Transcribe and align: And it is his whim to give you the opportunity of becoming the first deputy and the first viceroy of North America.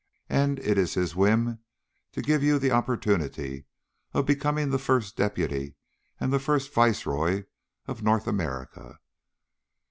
And 0.31 0.57
it 0.61 0.79
is 0.79 0.95
his 0.95 1.15
whim 1.15 1.59
to 2.13 2.23
give 2.23 2.41
you 2.41 2.57
the 2.57 2.71
opportunity 2.71 3.65
of 4.15 4.25
becoming 4.25 4.71
the 4.71 4.79
first 4.79 5.15
deputy 5.15 5.75
and 6.19 6.33
the 6.33 6.39
first 6.39 6.73
viceroy 6.73 7.43
of 7.85 8.01
North 8.01 8.25
America. 8.25 8.97